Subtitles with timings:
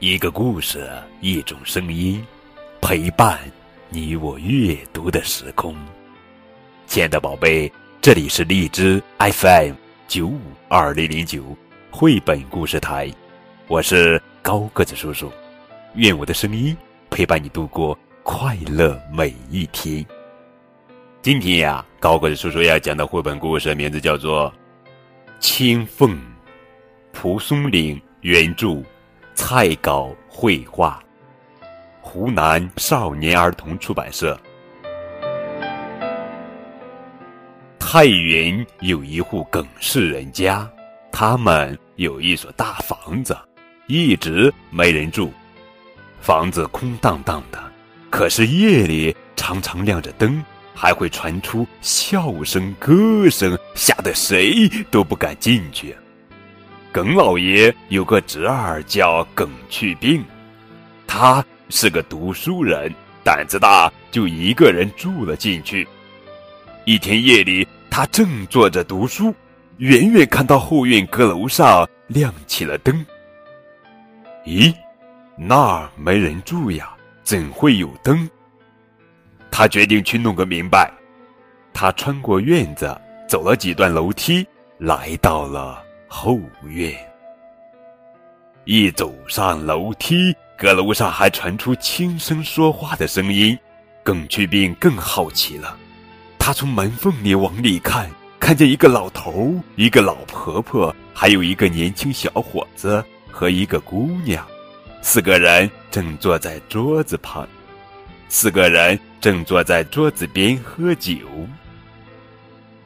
[0.00, 0.88] 一个故事，
[1.20, 2.24] 一种声音，
[2.80, 3.36] 陪伴
[3.88, 5.74] 你我阅读的时空。
[6.86, 9.72] 亲爱的宝贝，这里是荔枝 FM
[10.06, 10.38] 九五
[10.68, 11.42] 二零零九
[11.90, 13.12] 绘本故事台，
[13.66, 15.32] 我是高个子叔叔。
[15.96, 16.76] 愿我的声音
[17.10, 20.06] 陪伴你度过快乐每一天。
[21.22, 24.48] 今天呀，高个子叔叔要讲的绘本故事名字叫做
[25.40, 26.14] 《青凤》，
[27.10, 28.80] 蒲松龄原著。
[29.40, 31.00] 蔡稿绘画，
[32.00, 34.36] 湖南少年儿童出版社。
[37.78, 40.68] 太原有一户耿氏人家，
[41.12, 43.38] 他们有一所大房子，
[43.86, 45.32] 一直没人住。
[46.20, 47.62] 房子空荡荡的，
[48.10, 55.96] 可是夜里常常亮着灯，还会传出笑声、歌声，吓得谁都不敢进去。
[56.98, 60.24] 耿老爷有个侄儿叫耿去病，
[61.06, 65.86] 他是个读书人，胆子大，就一个人住了进去。
[66.86, 69.32] 一天夜里，他正坐着读书，
[69.76, 73.06] 远远看到后院阁楼上亮起了灯。
[74.44, 74.74] 咦，
[75.36, 76.90] 那儿没人住呀，
[77.22, 78.28] 怎会有灯？
[79.52, 80.92] 他决定去弄个明白。
[81.72, 82.92] 他穿过院子，
[83.28, 84.44] 走了几段楼梯，
[84.78, 85.84] 来到了。
[86.08, 86.96] 后院，
[88.64, 93.56] 一走上楼梯，阁楼上还传出轻声说话的声音。
[94.02, 95.76] 耿去病更好奇了，
[96.38, 104.46] 他从门缝里往里看，看见一个老头、一个老婆婆，还有一个年轻小伙子和一个姑娘，
[105.02, 107.46] 四个人正坐在桌子旁，
[108.30, 111.14] 四个人正坐在桌子边喝酒。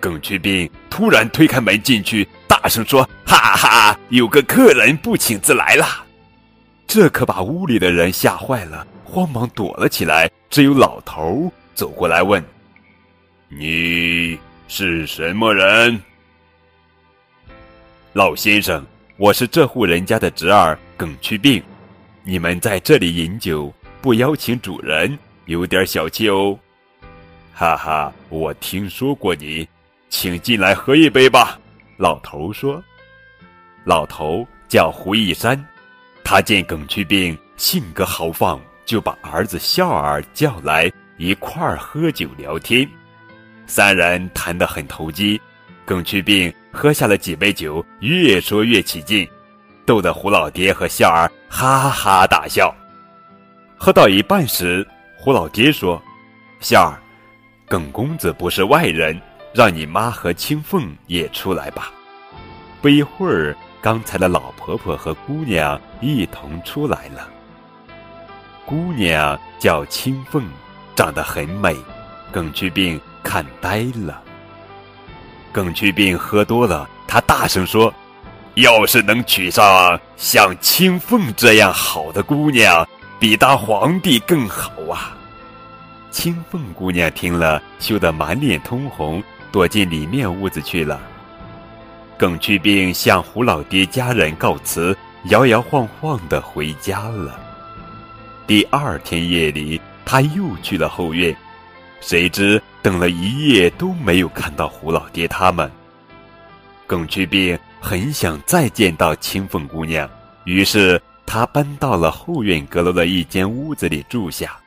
[0.00, 2.26] 耿去病突然推开门进去。
[2.50, 5.86] 大声说：“哈哈，有个客人不请自来了！”
[6.84, 10.28] 这可把屋里的人吓坏了，慌忙躲了起来。
[10.50, 12.44] 只有老头走过来问
[13.48, 15.96] ：“你是什么人？”
[18.14, 18.84] 老先生，
[19.16, 21.62] 我是这户人家的侄儿耿去病。
[22.24, 23.72] 你们在这里饮酒，
[24.02, 26.58] 不邀请主人，有点小气哦。
[27.54, 29.68] 哈哈，我听说过你，
[30.08, 31.56] 请进来喝一杯吧。
[32.00, 32.82] 老头说
[33.84, 35.62] ：“老头叫胡一山，
[36.24, 42.88] 他见耿去病性格豪放，就把儿子笑儿叫来一块儿喝酒聊天。
[43.66, 45.38] 三人谈得很投机，
[45.84, 49.28] 耿去病喝下了几杯酒，越说越起劲，
[49.84, 52.74] 逗得胡老爹和笑儿哈哈大笑。
[53.76, 56.02] 喝到一半时，胡老爹说
[56.60, 56.96] ：‘笑儿，
[57.68, 59.20] 耿公子不是外人。’”
[59.52, 61.90] 让你妈和青凤也出来吧。
[62.80, 67.28] 不一会儿，刚才的老婆婆和姑娘一同出来了。
[68.64, 70.44] 姑娘叫青凤，
[70.94, 71.76] 长得很美。
[72.32, 74.22] 耿去病看呆了。
[75.50, 77.92] 耿去病喝多了，他大声说
[78.54, 82.86] ：“要是能娶上像青凤这样好的姑娘，
[83.18, 85.16] 比当皇帝更好啊！”
[86.12, 89.20] 青凤姑娘听了，羞得满脸通红。
[89.52, 91.00] 躲进里面屋子去了。
[92.18, 97.38] 耿去病向胡老爹家人告辞，摇摇晃晃的回家了。
[98.46, 101.34] 第二天夜里，他又去了后院，
[102.00, 105.70] 谁知等了一夜都没有看到胡老爹他们。
[106.86, 110.08] 耿去病很想再见到青凤姑娘，
[110.44, 114.58] 于是他搬到了后院阁楼的一间屋子里住下。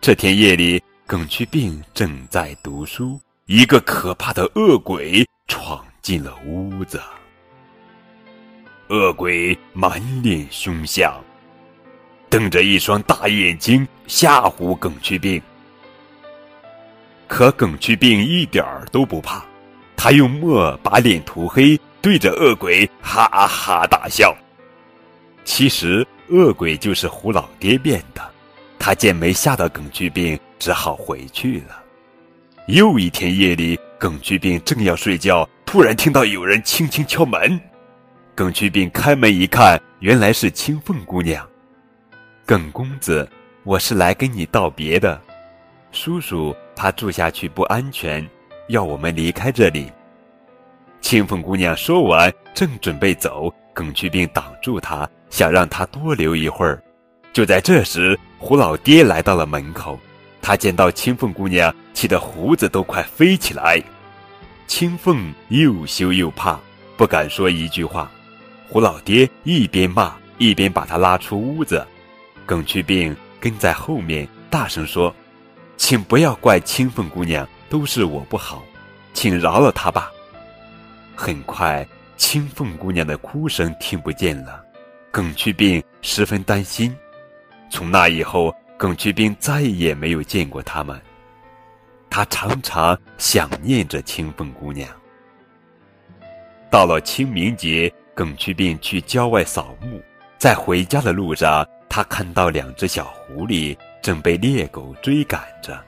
[0.00, 3.20] 这天夜里，耿去病正在读书。
[3.52, 7.02] 一个可怕的恶鬼闯进了屋子。
[8.90, 11.12] 恶鬼满脸凶相，
[12.28, 15.42] 瞪着一双大眼睛吓唬耿去病。
[17.26, 19.44] 可耿去病一点儿都不怕，
[19.96, 24.32] 他用墨把脸涂黑，对着恶鬼哈哈大笑。
[25.44, 28.22] 其实恶鬼就是胡老爹变的。
[28.78, 31.79] 他见没吓到耿去病，只好回去了。
[32.66, 37.60] 又一天夜里，耿去病正要睡觉，突然听到有人轻轻敲门。
[38.34, 41.46] 耿去病开门一看，原来是青凤姑娘。
[42.46, 43.28] 耿公子，
[43.64, 45.20] 我是来跟你道别的。
[45.90, 48.26] 叔叔怕住下去不安全，
[48.68, 49.90] 要我们离开这里。
[51.00, 56.80] 青凤姑娘说完，正准备走，耿去病挡住她，想让她多留一会儿。
[57.32, 59.98] 就在这时，胡老爹来到了门口。
[60.42, 63.82] 他见到青凤姑娘，气得胡子都快飞起来。
[64.66, 66.58] 青凤又羞又怕，
[66.96, 68.10] 不敢说一句话。
[68.68, 71.86] 胡老爹一边骂一边把他拉出屋子。
[72.46, 75.14] 耿去病跟在后面，大声说
[75.76, 78.62] ：“请不要怪青凤姑娘，都是我不好，
[79.12, 80.10] 请饶了她吧。”
[81.14, 81.86] 很快，
[82.16, 84.64] 青凤姑娘的哭声听不见了。
[85.10, 86.96] 耿去病十分担心。
[87.70, 90.98] 从那以后，耿去病再也没有见过他们。
[92.08, 94.88] 他常常想念着清风姑娘。
[96.70, 100.00] 到了清明节，耿去病去郊外扫墓，
[100.38, 105.78] 在回家的路上，他看到两只小狐狸正被猎狗追赶着，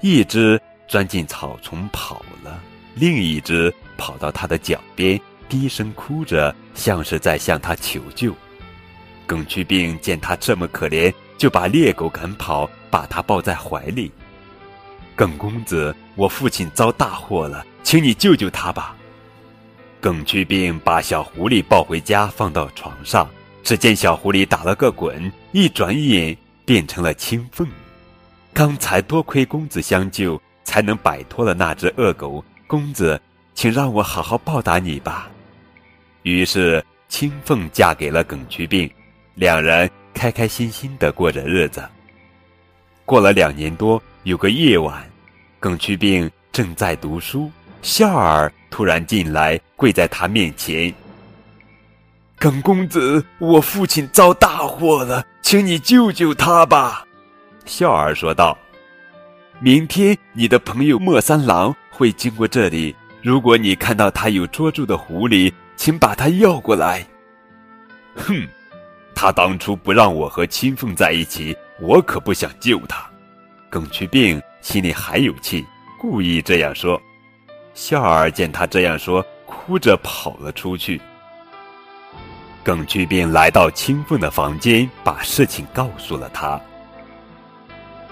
[0.00, 2.62] 一只钻进草丛跑了，
[2.94, 3.74] 另一只。
[3.98, 5.18] 跑到他的脚边，
[5.48, 8.32] 低声哭着，像是在向他求救。
[9.26, 14.10] 耿去病见他这么可怜，就把猎狗赶跑，把它抱在怀里。
[15.14, 18.94] 耿公子，我父亲遭大祸了，请你救救他吧。
[20.00, 23.28] 耿去病把小狐狸抱回家，放到床上。
[23.62, 27.66] 只见小狐狸打了个滚，一转眼变成了青凤。
[28.52, 32.44] 刚才多亏公子相救，才能摆脱了那只恶狗。
[32.66, 33.20] 公子。
[33.56, 35.30] 请让我好好报答你吧。
[36.24, 38.90] 于是青凤嫁给了耿去病，
[39.32, 41.86] 两人开开心心的过着日子。
[43.04, 45.04] 过了两年多，有个夜晚，
[45.60, 47.50] 耿去病正在读书，
[47.82, 50.92] 笑儿突然进来，跪在他面前
[52.40, 57.04] ：“耿公子，我父亲遭大祸了，请你救救他吧。”
[57.66, 58.56] 笑儿说道
[59.60, 67.04] ：“明天你的朋友莫三郎会经过这里。”如果你看到他有捉住的狐狸，请把他要过来。
[68.14, 68.46] 哼，
[69.16, 73.02] 他当初不让我和青凤在一起，我可不想救他。
[73.70, 75.64] 耿去病心里还有气，
[75.98, 77.00] 故意这样说。
[77.72, 81.00] 笑儿见他这样说，哭着跑了出去。
[82.62, 86.60] 耿去病来到青凤的房间，把事情告诉了他。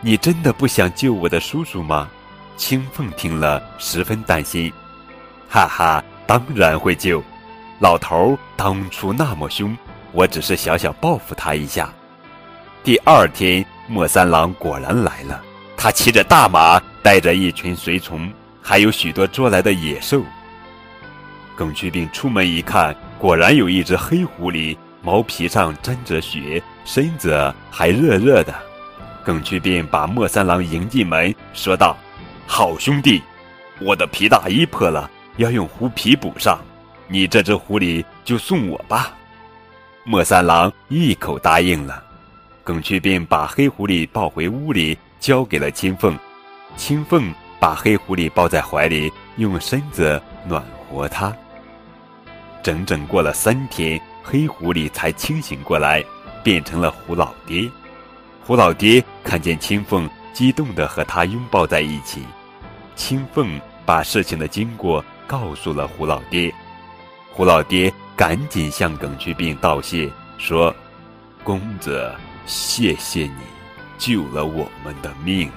[0.00, 2.08] 你真的不想救我的叔叔吗？
[2.56, 4.72] 青凤听了，十分担心。
[5.48, 7.22] 哈哈，当然会救。
[7.78, 9.76] 老头儿当初那么凶，
[10.12, 11.92] 我只是小小报复他一下。
[12.82, 15.42] 第二天，莫三郎果然来了，
[15.76, 18.30] 他骑着大马，带着一群随从，
[18.62, 20.22] 还有许多捉来的野兽。
[21.56, 28.54] 耿去病出门一看，果然有一只黑狐狸，毛皮上沾着血，身子还热热的。
[29.24, 31.96] 耿去病把莫三郎迎进门，说道
[32.46, 33.22] ：“好兄弟，
[33.80, 36.58] 我的皮大衣破了。”要用狐皮补上，
[37.06, 39.14] 你这只狐狸就送我吧。
[40.08, 42.02] 莫三郎一口答应了。
[42.64, 46.18] 耿去病把黑狐狸抱回屋里，交给了青凤。
[46.78, 51.30] 青凤把黑狐狸抱在怀里，用身子暖和它。
[52.62, 56.02] 整整过了三天，黑狐狸才清醒过来，
[56.42, 57.70] 变成了胡老爹。
[58.42, 62.22] 胡老爹看见青凤，激动地和他拥抱在一起。
[62.96, 65.04] 青凤把事情的经过。
[65.26, 66.50] 告诉了胡老爹，
[67.34, 70.74] 胡老爹赶紧向耿去病道谢，说
[71.44, 72.12] ：“公子，
[72.46, 73.42] 谢谢你
[73.96, 75.48] 救了我们的命。”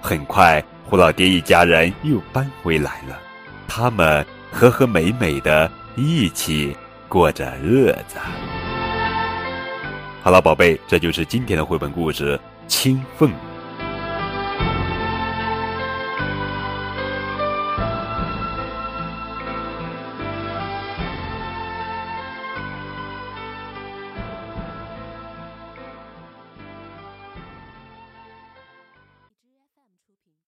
[0.00, 3.18] 很快，胡老爹一家人又搬回来了，
[3.66, 6.76] 他们和和美美的一起
[7.08, 8.16] 过着日子。
[10.22, 12.38] 好了，宝贝，这就是今天的绘本故事
[12.68, 13.28] 《青凤》。